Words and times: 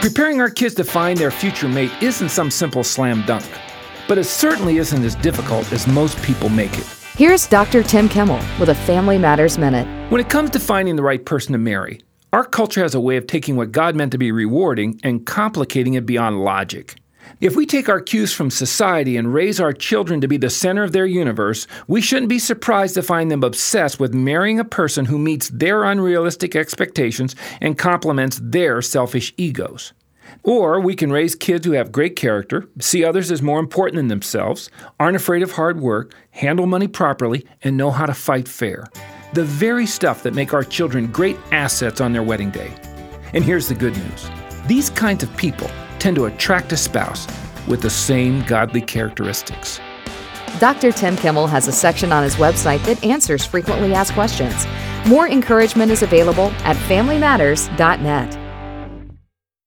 Preparing 0.00 0.40
our 0.40 0.48
kids 0.48 0.74
to 0.76 0.84
find 0.84 1.18
their 1.18 1.30
future 1.30 1.68
mate 1.68 1.92
isn't 2.00 2.30
some 2.30 2.50
simple 2.50 2.82
slam 2.82 3.22
dunk, 3.26 3.44
but 4.08 4.16
it 4.16 4.24
certainly 4.24 4.78
isn't 4.78 5.04
as 5.04 5.14
difficult 5.16 5.70
as 5.74 5.86
most 5.86 6.20
people 6.22 6.48
make 6.48 6.78
it. 6.78 6.86
Here's 7.16 7.46
Dr. 7.46 7.82
Tim 7.82 8.08
Kimmel 8.08 8.40
with 8.58 8.70
a 8.70 8.74
Family 8.74 9.18
Matters 9.18 9.58
Minute. 9.58 9.86
When 10.10 10.18
it 10.18 10.30
comes 10.30 10.48
to 10.50 10.58
finding 10.58 10.96
the 10.96 11.02
right 11.02 11.22
person 11.22 11.52
to 11.52 11.58
marry, 11.58 12.00
our 12.32 12.44
culture 12.44 12.80
has 12.80 12.94
a 12.94 13.00
way 13.00 13.18
of 13.18 13.26
taking 13.26 13.56
what 13.56 13.72
God 13.72 13.94
meant 13.94 14.12
to 14.12 14.18
be 14.18 14.32
rewarding 14.32 14.98
and 15.04 15.26
complicating 15.26 15.92
it 15.94 16.06
beyond 16.06 16.42
logic. 16.42 16.96
If 17.40 17.56
we 17.56 17.66
take 17.66 17.88
our 17.88 18.00
cues 18.00 18.32
from 18.32 18.50
society 18.50 19.16
and 19.16 19.32
raise 19.32 19.60
our 19.60 19.72
children 19.72 20.20
to 20.20 20.28
be 20.28 20.36
the 20.36 20.50
center 20.50 20.82
of 20.82 20.92
their 20.92 21.06
universe, 21.06 21.66
we 21.86 22.00
shouldn't 22.00 22.28
be 22.28 22.38
surprised 22.38 22.94
to 22.94 23.02
find 23.02 23.30
them 23.30 23.44
obsessed 23.44 24.00
with 24.00 24.12
marrying 24.12 24.58
a 24.58 24.64
person 24.64 25.06
who 25.06 25.18
meets 25.18 25.48
their 25.48 25.84
unrealistic 25.84 26.56
expectations 26.56 27.36
and 27.60 27.78
complements 27.78 28.40
their 28.42 28.82
selfish 28.82 29.32
egos. 29.36 29.92
Or 30.42 30.80
we 30.80 30.94
can 30.94 31.12
raise 31.12 31.34
kids 31.34 31.66
who 31.66 31.72
have 31.72 31.92
great 31.92 32.16
character, 32.16 32.68
see 32.78 33.04
others 33.04 33.30
as 33.30 33.42
more 33.42 33.58
important 33.58 33.96
than 33.96 34.08
themselves, 34.08 34.70
aren't 34.98 35.16
afraid 35.16 35.42
of 35.42 35.52
hard 35.52 35.80
work, 35.80 36.14
handle 36.30 36.66
money 36.66 36.88
properly, 36.88 37.46
and 37.62 37.76
know 37.76 37.90
how 37.90 38.06
to 38.06 38.14
fight 38.14 38.48
fair. 38.48 38.86
The 39.32 39.44
very 39.44 39.86
stuff 39.86 40.22
that 40.22 40.34
make 40.34 40.52
our 40.54 40.64
children 40.64 41.06
great 41.08 41.36
assets 41.52 42.00
on 42.00 42.12
their 42.12 42.22
wedding 42.22 42.50
day. 42.50 42.72
And 43.32 43.44
here's 43.44 43.68
the 43.68 43.74
good 43.74 43.96
news 43.96 44.30
these 44.66 44.90
kinds 44.90 45.22
of 45.22 45.36
people 45.36 45.70
tend 46.00 46.16
to 46.16 46.24
attract 46.24 46.72
a 46.72 46.76
spouse 46.76 47.26
with 47.68 47.82
the 47.82 47.90
same 47.90 48.42
godly 48.44 48.80
characteristics. 48.80 49.80
Dr. 50.58 50.90
Tim 50.92 51.16
Kimmel 51.16 51.46
has 51.46 51.68
a 51.68 51.72
section 51.72 52.10
on 52.12 52.22
his 52.22 52.34
website 52.36 52.84
that 52.84 53.02
answers 53.04 53.44
frequently 53.44 53.94
asked 53.94 54.14
questions. 54.14 54.66
More 55.06 55.28
encouragement 55.28 55.92
is 55.92 56.02
available 56.02 56.50
at 56.64 56.76
FamilyMatters.net. 56.88 58.39